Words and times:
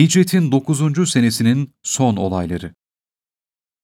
Hicretin 0.00 0.52
9. 0.52 1.10
senesinin 1.10 1.74
son 1.82 2.16
olayları. 2.16 2.74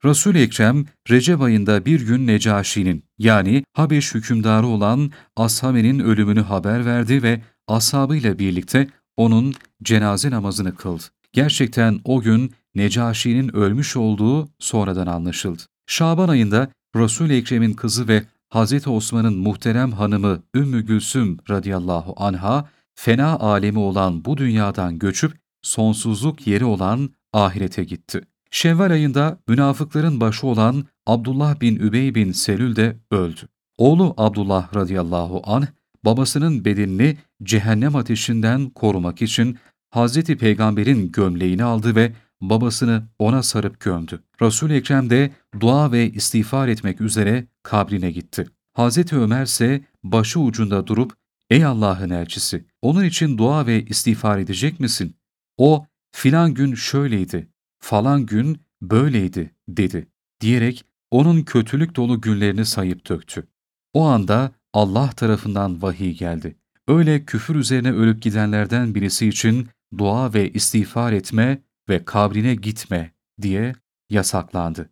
Resul-i 0.04 0.38
Ekrem, 0.38 0.84
Recep 1.10 1.40
ayında 1.40 1.84
bir 1.84 2.06
gün 2.06 2.26
Necaşi'nin 2.26 3.04
yani 3.18 3.64
Habeş 3.72 4.14
hükümdarı 4.14 4.66
olan 4.66 5.12
Ashame'nin 5.36 5.98
ölümünü 5.98 6.40
haber 6.40 6.86
verdi 6.86 7.22
ve 7.22 7.42
ashabıyla 7.68 8.38
birlikte 8.38 8.88
onun 9.16 9.54
cenaze 9.82 10.30
namazını 10.30 10.74
kıldı. 10.74 11.02
Gerçekten 11.32 12.00
o 12.04 12.20
gün 12.20 12.54
Necaşi'nin 12.74 13.56
ölmüş 13.56 13.96
olduğu 13.96 14.48
sonradan 14.58 15.06
anlaşıldı. 15.06 15.62
Şaban 15.86 16.28
ayında 16.28 16.68
Resul-i 16.96 17.36
Ekrem'in 17.36 17.72
kızı 17.72 18.08
ve 18.08 18.22
Hz. 18.54 18.88
Osman'ın 18.88 19.38
muhterem 19.38 19.92
hanımı 19.92 20.42
Ümmü 20.54 20.86
Gülsüm 20.86 21.38
radıyallahu 21.50 22.14
anha, 22.16 22.68
fena 22.94 23.38
alemi 23.38 23.78
olan 23.78 24.24
bu 24.24 24.36
dünyadan 24.36 24.98
göçüp 24.98 25.45
sonsuzluk 25.66 26.46
yeri 26.46 26.64
olan 26.64 27.10
ahirete 27.32 27.84
gitti. 27.84 28.20
Şevval 28.50 28.90
ayında 28.90 29.38
münafıkların 29.48 30.20
başı 30.20 30.46
olan 30.46 30.84
Abdullah 31.06 31.60
bin 31.60 31.76
Übey 31.76 32.14
bin 32.14 32.32
Selül 32.32 32.76
de 32.76 32.96
öldü. 33.10 33.40
Oğlu 33.78 34.14
Abdullah 34.16 34.74
radıyallahu 34.74 35.42
anh, 35.44 35.66
babasının 36.04 36.64
bedenini 36.64 37.16
cehennem 37.42 37.96
ateşinden 37.96 38.70
korumak 38.70 39.22
için 39.22 39.58
Hz. 39.94 40.24
Peygamber'in 40.24 41.12
gömleğini 41.12 41.64
aldı 41.64 41.96
ve 41.96 42.12
babasını 42.40 43.02
ona 43.18 43.42
sarıp 43.42 43.80
gömdü. 43.80 44.22
Resul-i 44.42 44.74
Ekrem 44.74 45.10
de 45.10 45.30
dua 45.60 45.92
ve 45.92 46.10
istiğfar 46.10 46.68
etmek 46.68 47.00
üzere 47.00 47.46
kabrine 47.62 48.10
gitti. 48.10 48.46
Hz. 48.78 49.12
Ömer 49.12 49.42
ise 49.42 49.84
başı 50.04 50.40
ucunda 50.40 50.86
durup, 50.86 51.12
''Ey 51.50 51.64
Allah'ın 51.64 52.10
elçisi, 52.10 52.64
onun 52.82 53.04
için 53.04 53.38
dua 53.38 53.66
ve 53.66 53.84
istiğfar 53.84 54.38
edecek 54.38 54.80
misin?'' 54.80 55.15
O, 55.58 55.86
filan 56.12 56.54
gün 56.54 56.74
şöyleydi, 56.74 57.48
falan 57.78 58.26
gün 58.26 58.60
böyleydi 58.82 59.54
dedi 59.68 60.06
diyerek 60.40 60.84
onun 61.10 61.42
kötülük 61.42 61.96
dolu 61.96 62.20
günlerini 62.20 62.64
sayıp 62.64 63.08
döktü. 63.08 63.46
O 63.94 64.04
anda 64.04 64.52
Allah 64.72 65.10
tarafından 65.10 65.82
vahiy 65.82 66.12
geldi. 66.12 66.56
Öyle 66.88 67.24
küfür 67.24 67.54
üzerine 67.54 67.92
ölüp 67.92 68.22
gidenlerden 68.22 68.94
birisi 68.94 69.28
için 69.28 69.68
dua 69.98 70.34
ve 70.34 70.52
istiğfar 70.52 71.12
etme 71.12 71.62
ve 71.88 72.04
kabrine 72.04 72.54
gitme 72.54 73.12
diye 73.42 73.74
yasaklandı. 74.10 74.90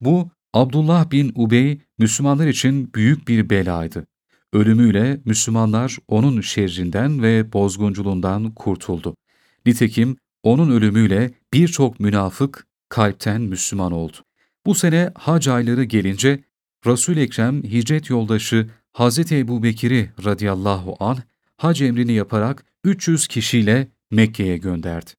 Bu 0.00 0.30
Abdullah 0.54 1.10
bin 1.10 1.32
Ubey 1.34 1.80
Müslümanlar 1.98 2.46
için 2.46 2.94
büyük 2.94 3.28
bir 3.28 3.50
belaydı. 3.50 4.06
Ölümüyle 4.52 5.20
Müslümanlar 5.24 5.98
onun 6.08 6.40
şerrinden 6.40 7.22
ve 7.22 7.52
bozgunculuğundan 7.52 8.54
kurtuldu. 8.54 9.16
Nitekim 9.66 10.16
onun 10.42 10.70
ölümüyle 10.70 11.30
birçok 11.52 12.00
münafık 12.00 12.66
kalpten 12.88 13.40
Müslüman 13.40 13.92
oldu. 13.92 14.16
Bu 14.66 14.74
sene 14.74 15.12
hac 15.14 15.48
ayları 15.48 15.84
gelince 15.84 16.44
Resul-i 16.86 17.20
Ekrem 17.20 17.62
hicret 17.62 18.10
yoldaşı 18.10 18.68
Hz. 18.98 19.32
Ebu 19.32 19.62
Bekir'i 19.62 20.10
radıyallahu 20.24 20.96
anh 21.00 21.20
hac 21.56 21.82
emrini 21.82 22.12
yaparak 22.12 22.64
300 22.84 23.26
kişiyle 23.26 23.88
Mekke'ye 24.10 24.56
gönderdi. 24.56 25.10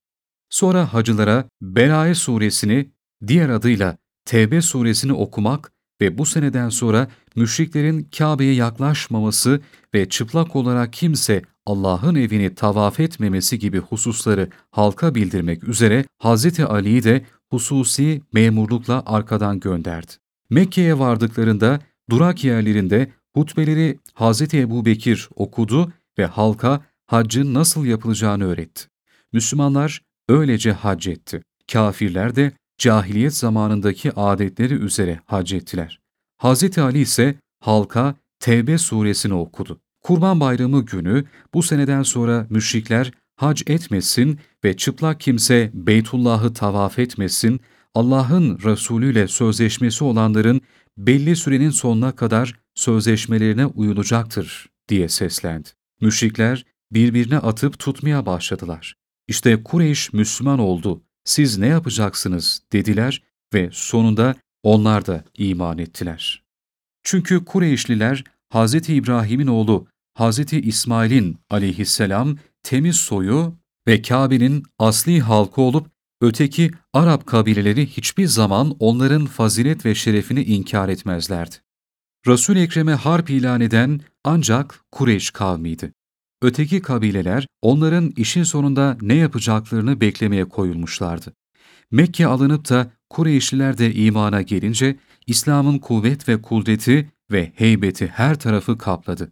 Sonra 0.49 0.93
hacılara 0.93 1.49
Belaye 1.61 2.15
suresini 2.15 2.89
diğer 3.27 3.49
adıyla 3.49 3.97
Tevbe 4.25 4.61
suresini 4.61 5.13
okumak 5.13 5.71
ve 6.01 6.17
bu 6.17 6.25
seneden 6.25 6.69
sonra 6.69 7.07
müşriklerin 7.35 8.09
Kabe'ye 8.17 8.53
yaklaşmaması 8.53 9.61
ve 9.93 10.09
çıplak 10.09 10.55
olarak 10.55 10.93
kimse 10.93 11.41
Allah'ın 11.65 12.15
evini 12.15 12.55
tavaf 12.55 12.99
etmemesi 12.99 13.59
gibi 13.59 13.77
hususları 13.77 14.49
halka 14.71 15.15
bildirmek 15.15 15.63
üzere 15.63 16.05
Hz. 16.23 16.59
Ali'yi 16.59 17.03
de 17.03 17.25
hususi 17.49 18.21
memurlukla 18.33 19.03
arkadan 19.05 19.59
gönderdi. 19.59 20.11
Mekke'ye 20.49 20.99
vardıklarında 20.99 21.79
durak 22.09 22.43
yerlerinde 22.43 23.11
hutbeleri 23.33 23.99
Hz. 24.15 24.53
Ebu 24.53 24.85
Bekir 24.85 25.29
okudu 25.35 25.91
ve 26.19 26.25
halka 26.25 26.81
haccın 27.05 27.53
nasıl 27.53 27.85
yapılacağını 27.85 28.45
öğretti. 28.45 28.83
Müslümanlar 29.33 30.01
öylece 30.29 30.71
hac 30.71 31.07
etti. 31.07 31.41
Kafirler 31.71 32.35
de 32.35 32.51
cahiliyet 32.77 33.33
zamanındaki 33.35 34.11
adetleri 34.15 34.73
üzere 34.73 35.19
hac 35.25 35.53
ettiler. 35.53 35.99
Hz. 36.41 36.77
Ali 36.77 36.99
ise 36.99 37.35
halka 37.59 38.15
Tevbe 38.39 38.77
suresini 38.77 39.33
okudu. 39.33 39.79
Kurban 40.01 40.39
Bayramı 40.39 40.85
günü 40.85 41.25
bu 41.53 41.63
seneden 41.63 42.03
sonra 42.03 42.47
müşrikler 42.49 43.11
hac 43.35 43.61
etmesin 43.67 44.39
ve 44.63 44.77
çıplak 44.77 45.19
kimse 45.19 45.71
Beytullah'ı 45.73 46.53
tavaf 46.53 46.99
etmesin, 46.99 47.61
Allah'ın 47.95 48.59
Resulü 48.63 49.11
ile 49.11 49.27
sözleşmesi 49.27 50.03
olanların 50.03 50.61
belli 50.97 51.35
sürenin 51.35 51.69
sonuna 51.69 52.15
kadar 52.15 52.59
sözleşmelerine 52.75 53.65
uyulacaktır 53.65 54.69
diye 54.89 55.09
seslendi. 55.09 55.69
Müşrikler 56.01 56.65
birbirine 56.91 57.37
atıp 57.37 57.79
tutmaya 57.79 58.25
başladılar. 58.25 58.95
İşte 59.27 59.63
Kureyş 59.63 60.13
Müslüman 60.13 60.59
oldu, 60.59 61.01
siz 61.27 61.57
ne 61.57 61.67
yapacaksınız 61.67 62.61
dediler 62.73 63.21
ve 63.53 63.69
sonunda 63.71 64.35
onlar 64.63 65.05
da 65.05 65.23
iman 65.37 65.77
ettiler. 65.77 66.43
Çünkü 67.03 67.45
Kureyşliler 67.45 68.23
Hz. 68.53 68.89
İbrahim'in 68.89 69.47
oğlu 69.47 69.87
Hz. 70.19 70.53
İsmail'in 70.53 71.37
aleyhisselam 71.49 72.37
temiz 72.63 72.95
soyu 72.95 73.55
ve 73.87 74.01
Kabe'nin 74.01 74.63
asli 74.79 75.19
halkı 75.19 75.61
olup 75.61 75.87
öteki 76.21 76.71
Arap 76.93 77.27
kabileleri 77.27 77.87
hiçbir 77.87 78.27
zaman 78.27 78.75
onların 78.79 79.25
fazilet 79.25 79.85
ve 79.85 79.95
şerefini 79.95 80.43
inkar 80.43 80.89
etmezlerdi. 80.89 81.55
Resul-i 82.27 82.59
Ekrem'e 82.59 82.93
harp 82.93 83.29
ilan 83.29 83.61
eden 83.61 84.01
ancak 84.23 84.79
Kureyş 84.91 85.31
kavmiydi. 85.31 85.93
Öteki 86.41 86.81
kabileler 86.81 87.47
onların 87.61 88.13
işin 88.17 88.43
sonunda 88.43 88.97
ne 89.01 89.13
yapacaklarını 89.13 90.01
beklemeye 90.01 90.45
koyulmuşlardı. 90.45 91.33
Mekke 91.91 92.27
alınıp 92.27 92.69
da 92.69 92.91
Kureyşliler 93.09 93.77
de 93.77 93.93
imana 93.93 94.41
gelince 94.41 94.95
İslam'ın 95.27 95.79
kuvvet 95.79 96.29
ve 96.29 96.41
kudreti 96.41 97.11
ve 97.31 97.51
heybeti 97.55 98.07
her 98.07 98.39
tarafı 98.39 98.77
kapladı. 98.77 99.31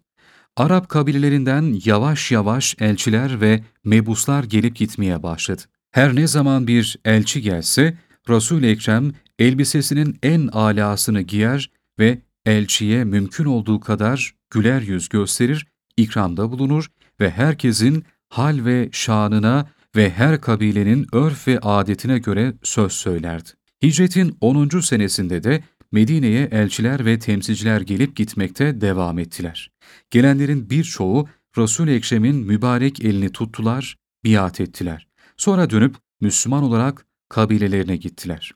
Arap 0.58 0.90
kabilelerinden 0.90 1.82
yavaş 1.86 2.32
yavaş 2.32 2.76
elçiler 2.80 3.42
ve 3.42 3.64
mebuslar 3.84 4.44
gelip 4.44 4.76
gitmeye 4.76 5.24
başladı. 5.24 5.62
Her 5.92 6.16
ne 6.16 6.28
zaman 6.28 6.68
bir 6.68 6.98
elçi 7.06 7.42
gelse, 7.42 7.98
Resul-i 8.30 8.68
Ekrem 8.68 9.12
elbisesinin 9.40 10.18
en 10.24 10.48
alasını 10.48 11.22
giyer 11.22 11.72
ve 12.00 12.22
elçiye 12.46 13.04
mümkün 13.04 13.46
olduğu 13.46 13.80
kadar 13.80 14.36
güler 14.50 14.82
yüz 14.82 15.10
gösterir, 15.10 15.68
ikramda 15.98 16.52
bulunur 16.52 16.88
ve 17.20 17.30
herkesin 17.30 18.04
hal 18.30 18.66
ve 18.66 18.90
şanına 18.92 19.70
ve 19.96 20.10
her 20.10 20.42
kabilenin 20.42 21.08
örf 21.12 21.48
ve 21.48 21.60
adetine 21.60 22.20
göre 22.20 22.54
söz 22.64 22.92
söylerdi. 22.92 23.50
Hicretin 23.84 24.38
10. 24.42 24.80
senesinde 24.80 25.44
de 25.44 25.64
Medine'ye 25.92 26.50
elçiler 26.52 27.06
ve 27.06 27.20
temsilciler 27.20 27.82
gelip 27.82 28.16
gitmekte 28.16 28.82
devam 28.82 29.20
ettiler. 29.20 29.72
Gelenlerin 30.10 30.70
birçoğu 30.70 31.28
Resul-i 31.58 31.92
Ekrem'in 31.92 32.36
mübarek 32.36 33.06
elini 33.06 33.32
tuttular, 33.32 33.96
biat 34.26 34.62
ettiler. 34.62 35.08
Sonra 35.38 35.70
dönüp 35.70 35.96
Müslüman 36.22 36.64
olarak 36.64 37.06
kabilelerine 37.30 37.96
gittiler. 37.96 38.52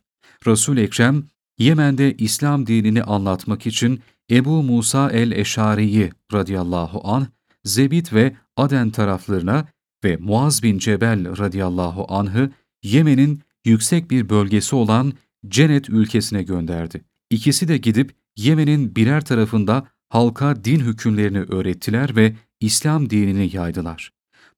Resul-i 0.47 0.81
Ekrem, 0.81 1.23
Yemen'de 1.59 2.13
İslam 2.13 2.67
dinini 2.67 3.03
anlatmak 3.03 3.67
için 3.67 4.01
Ebu 4.31 4.63
Musa 4.63 5.11
el-Eşari'yi 5.11 6.11
radıyallahu 6.33 7.01
anh, 7.03 7.25
Zebit 7.63 8.13
ve 8.13 8.35
Aden 8.57 8.89
taraflarına 8.89 9.65
ve 10.03 10.17
Muaz 10.17 10.63
bin 10.63 10.77
Cebel 10.77 11.37
radıyallahu 11.37 12.05
anh'ı 12.09 12.51
Yemen'in 12.83 13.41
yüksek 13.65 14.11
bir 14.11 14.29
bölgesi 14.29 14.75
olan 14.75 15.13
Cennet 15.47 15.89
ülkesine 15.89 16.43
gönderdi. 16.43 17.01
İkisi 17.29 17.67
de 17.67 17.77
gidip 17.77 18.15
Yemen'in 18.37 18.95
birer 18.95 19.25
tarafında 19.25 19.87
halka 20.09 20.63
din 20.63 20.79
hükümlerini 20.79 21.39
öğrettiler 21.39 22.15
ve 22.15 22.35
İslam 22.59 23.09
dinini 23.09 23.55
yaydılar. 23.55 24.11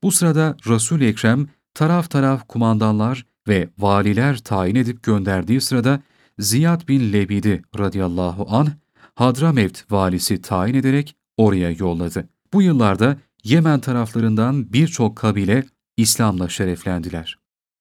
Bu 0.03 0.11
sırada 0.11 0.57
Resul-i 0.67 1.05
Ekrem 1.05 1.47
taraf 1.73 2.09
taraf 2.09 2.47
kumandanlar 2.47 3.25
ve 3.47 3.69
valiler 3.77 4.37
tayin 4.37 4.75
edip 4.75 5.03
gönderdiği 5.03 5.61
sırada 5.61 6.01
Ziyad 6.41 6.87
bin 6.87 7.13
Lebid'i 7.13 7.61
radıyallahu 7.79 8.45
anh 8.49 8.69
Hadramevt 9.15 9.91
valisi 9.91 10.41
tayin 10.41 10.73
ederek 10.73 11.15
oraya 11.37 11.71
yolladı. 11.71 12.29
Bu 12.53 12.61
yıllarda 12.61 13.17
Yemen 13.43 13.79
taraflarından 13.79 14.73
birçok 14.73 15.15
kabile 15.15 15.65
İslam'la 15.97 16.49
şereflendiler. 16.49 17.37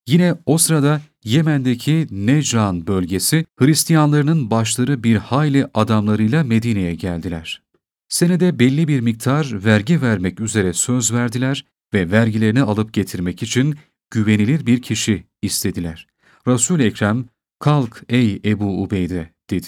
Yine 0.07 0.35
o 0.47 0.59
sırada 0.59 1.01
Yemen'deki 1.25 2.07
Necran 2.11 2.87
bölgesi 2.87 3.45
Hristiyanlarının 3.57 4.51
başları 4.51 5.05
bir 5.05 5.17
hayli 5.17 5.67
adamlarıyla 5.75 6.45
Medine'ye 6.45 6.95
geldiler. 6.95 7.63
Senede 8.09 8.59
belli 8.59 8.89
bir 8.89 9.01
miktar 9.01 9.65
vergi 9.65 10.03
vermek 10.03 10.41
üzere 10.41 10.73
söz 10.73 11.13
verdiler 11.13 11.65
ve 11.95 12.11
vergilerini 12.11 12.63
alıp 12.63 12.93
getirmek 12.93 13.43
için 13.43 13.77
güvenilir 14.11 14.67
bir 14.67 14.83
kişi 14.83 15.25
istediler. 15.43 16.07
Resul-i 16.47 16.83
Ekrem, 16.83 17.25
kalk 17.61 18.03
ey 18.09 18.41
Ebu 18.45 18.83
Ubeyde 18.83 19.31
dedi. 19.51 19.67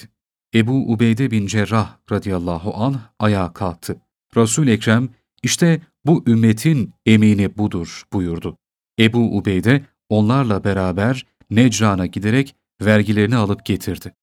Ebu 0.55 0.93
Ubeyde 0.93 1.31
bin 1.31 1.47
Cerrah 1.47 1.97
radıyallahu 2.11 2.73
anh 2.75 2.99
ayağa 3.19 3.53
kalktı. 3.53 4.01
Resul-i 4.37 4.71
Ekrem, 4.71 5.09
işte 5.43 5.81
bu 6.05 6.23
ümmetin 6.27 6.93
emini 7.05 7.57
budur 7.57 8.03
buyurdu. 8.13 8.57
Ebu 8.99 9.37
Ubeyde 9.37 9.85
onlarla 10.09 10.63
beraber 10.63 11.25
Necran'a 11.49 12.05
giderek 12.05 12.55
vergilerini 12.81 13.35
alıp 13.35 13.65
getirdi. 13.65 14.13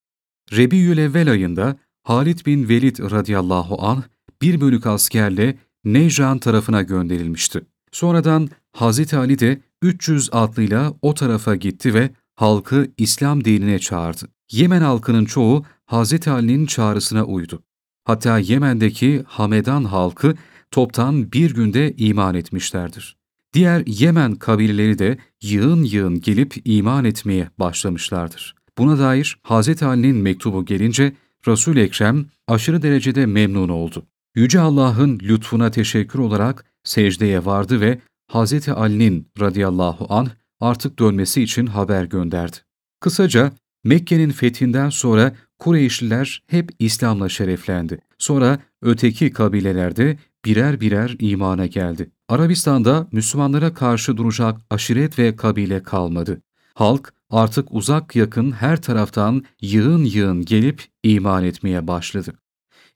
Rebiyül 0.52 1.30
ayında 1.30 1.76
Halid 2.02 2.46
bin 2.46 2.68
Velid 2.68 2.98
radıyallahu 2.98 3.82
anh 3.86 4.02
bir 4.42 4.60
bölük 4.60 4.86
askerle 4.86 5.58
Necran 5.84 6.38
tarafına 6.38 6.82
gönderilmişti. 6.82 7.60
Sonradan 7.92 8.48
Hazreti 8.72 9.16
Ali 9.16 9.38
de 9.38 9.60
300 9.82 10.28
atlıyla 10.32 10.94
o 11.02 11.14
tarafa 11.14 11.56
gitti 11.56 11.94
ve 11.94 12.10
halkı 12.40 12.90
İslam 12.98 13.44
dinine 13.44 13.78
çağırdı. 13.78 14.26
Yemen 14.50 14.80
halkının 14.80 15.24
çoğu 15.24 15.64
Hazreti 15.86 16.30
Ali'nin 16.30 16.66
çağrısına 16.66 17.24
uydu. 17.24 17.62
Hatta 18.04 18.38
Yemen'deki 18.38 19.22
Hamedan 19.26 19.84
halkı 19.84 20.34
toptan 20.70 21.32
bir 21.32 21.54
günde 21.54 21.94
iman 21.96 22.34
etmişlerdir. 22.34 23.16
Diğer 23.52 23.82
Yemen 23.86 24.34
kabileleri 24.34 24.98
de 24.98 25.18
yığın 25.42 25.82
yığın 25.82 26.20
gelip 26.20 26.54
iman 26.64 27.04
etmeye 27.04 27.50
başlamışlardır. 27.58 28.54
Buna 28.78 28.98
dair 28.98 29.38
Hz. 29.44 29.82
Ali'nin 29.82 30.16
mektubu 30.16 30.64
gelince 30.64 31.12
resul 31.46 31.76
Ekrem 31.76 32.26
aşırı 32.48 32.82
derecede 32.82 33.26
memnun 33.26 33.68
oldu. 33.68 34.06
Yüce 34.34 34.60
Allah'ın 34.60 35.18
lütfuna 35.22 35.70
teşekkür 35.70 36.18
olarak 36.18 36.64
secdeye 36.84 37.44
vardı 37.44 37.80
ve 37.80 38.00
Hz. 38.32 38.68
Ali'nin 38.68 39.28
radıyallahu 39.40 40.06
anh 40.08 40.39
artık 40.60 40.98
dönmesi 40.98 41.42
için 41.42 41.66
haber 41.66 42.04
gönderdi. 42.04 42.56
Kısaca 43.00 43.52
Mekke'nin 43.84 44.30
fethinden 44.30 44.90
sonra 44.90 45.32
Kureyşliler 45.58 46.42
hep 46.46 46.70
İslam'la 46.78 47.28
şereflendi. 47.28 47.98
Sonra 48.18 48.58
öteki 48.82 49.32
kabilelerde 49.32 50.18
birer 50.44 50.80
birer 50.80 51.16
imana 51.18 51.66
geldi. 51.66 52.10
Arabistan'da 52.28 53.06
Müslümanlara 53.12 53.74
karşı 53.74 54.16
duracak 54.16 54.60
aşiret 54.70 55.18
ve 55.18 55.36
kabile 55.36 55.82
kalmadı. 55.82 56.42
Halk 56.74 57.12
artık 57.30 57.68
uzak 57.70 58.16
yakın 58.16 58.52
her 58.52 58.82
taraftan 58.82 59.44
yığın 59.60 60.04
yığın 60.04 60.44
gelip 60.44 60.84
iman 61.02 61.44
etmeye 61.44 61.86
başladı. 61.86 62.34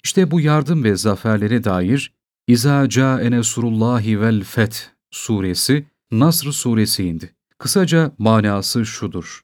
İşte 0.04 0.30
bu 0.30 0.40
yardım 0.40 0.84
ve 0.84 0.96
zaferlere 0.96 1.64
dair 1.64 2.12
İza 2.46 2.88
ca'e 2.88 3.30
nesrullahi 3.30 4.20
vel 4.20 4.42
feth 4.42 4.78
suresi 5.10 5.86
Nasr 6.10 6.52
suresi 6.52 7.04
indi. 7.04 7.34
Kısaca 7.64 8.12
manası 8.18 8.86
şudur. 8.86 9.40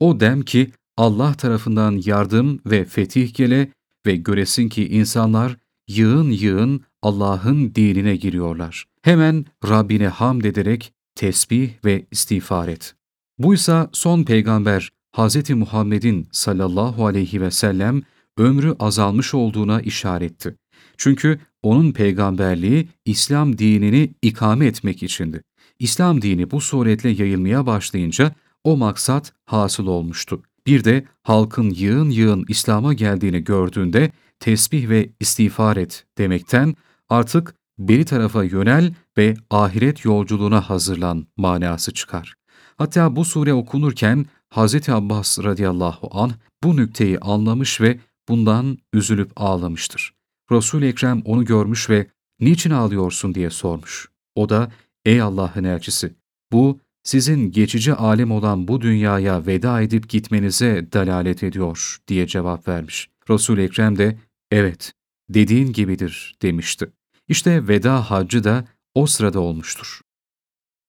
O 0.00 0.20
dem 0.20 0.42
ki 0.42 0.70
Allah 0.96 1.34
tarafından 1.34 2.02
yardım 2.04 2.60
ve 2.66 2.84
fetih 2.84 3.34
gele 3.34 3.70
ve 4.06 4.16
göresin 4.16 4.68
ki 4.68 4.88
insanlar 4.88 5.56
yığın 5.88 6.30
yığın 6.30 6.84
Allah'ın 7.02 7.74
dinine 7.74 8.16
giriyorlar. 8.16 8.84
Hemen 9.02 9.44
Rabbine 9.68 10.08
hamd 10.08 10.44
ederek 10.44 10.92
tesbih 11.14 11.70
ve 11.84 12.06
istiğfar 12.10 12.68
et. 12.68 12.94
Buysa 13.38 13.90
son 13.92 14.24
peygamber 14.24 14.90
Hz. 15.16 15.50
Muhammed'in 15.50 16.28
sallallahu 16.32 17.06
aleyhi 17.06 17.40
ve 17.40 17.50
sellem 17.50 18.02
ömrü 18.38 18.76
azalmış 18.78 19.34
olduğuna 19.34 19.80
işaretti. 19.80 20.56
Çünkü 20.96 21.40
onun 21.62 21.92
peygamberliği 21.92 22.88
İslam 23.04 23.58
dinini 23.58 24.14
ikame 24.22 24.66
etmek 24.66 25.02
içindi. 25.02 25.42
İslam 25.84 26.22
dini 26.22 26.50
bu 26.50 26.60
suretle 26.60 27.10
yayılmaya 27.10 27.66
başlayınca 27.66 28.34
o 28.64 28.76
maksat 28.76 29.32
hasıl 29.46 29.86
olmuştu. 29.86 30.42
Bir 30.66 30.84
de 30.84 31.04
halkın 31.22 31.70
yığın 31.70 32.10
yığın 32.10 32.44
İslam'a 32.48 32.92
geldiğini 32.92 33.44
gördüğünde 33.44 34.12
tesbih 34.40 34.88
ve 34.88 35.10
istiğfar 35.20 35.76
et 35.76 36.06
demekten 36.18 36.74
artık 37.08 37.54
beri 37.78 38.04
tarafa 38.04 38.44
yönel 38.44 38.94
ve 39.18 39.34
ahiret 39.50 40.04
yolculuğuna 40.04 40.70
hazırlan 40.70 41.26
manası 41.36 41.94
çıkar. 41.94 42.34
Hatta 42.76 43.16
bu 43.16 43.24
sure 43.24 43.52
okunurken 43.52 44.26
Hz. 44.50 44.88
Abbas 44.88 45.38
radıyallahu 45.38 46.08
anh 46.12 46.32
bu 46.62 46.76
nükteyi 46.76 47.18
anlamış 47.18 47.80
ve 47.80 47.98
bundan 48.28 48.78
üzülüp 48.92 49.32
ağlamıştır. 49.36 50.14
Resul-i 50.52 50.86
Ekrem 50.86 51.22
onu 51.24 51.44
görmüş 51.44 51.90
ve 51.90 52.06
''Niçin 52.40 52.70
ağlıyorsun?'' 52.70 53.34
diye 53.34 53.50
sormuş. 53.50 54.08
O 54.34 54.48
da 54.48 54.70
''Ey 55.04 55.20
Allah'ın 55.20 55.64
elçisi, 55.64 56.14
bu 56.52 56.80
sizin 57.02 57.50
geçici 57.50 57.92
alem 57.94 58.30
olan 58.30 58.68
bu 58.68 58.80
dünyaya 58.80 59.46
veda 59.46 59.82
edip 59.82 60.08
gitmenize 60.08 60.86
dalalet 60.92 61.42
ediyor.'' 61.42 61.98
diye 62.08 62.26
cevap 62.26 62.68
vermiş. 62.68 63.08
Resul-i 63.30 63.62
Ekrem 63.62 63.98
de 63.98 64.18
''Evet, 64.50 64.92
dediğin 65.28 65.72
gibidir.'' 65.72 66.34
demişti. 66.42 66.90
İşte 67.28 67.68
veda 67.68 68.10
haccı 68.10 68.44
da 68.44 68.64
o 68.94 69.06
sırada 69.06 69.40
olmuştur. 69.40 70.00